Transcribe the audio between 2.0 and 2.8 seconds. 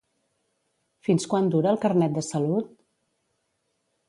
de salut?